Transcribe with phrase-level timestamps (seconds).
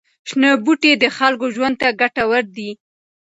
[0.29, 2.69] شنه بوټي د خلکو ژوند ته ګټور دي.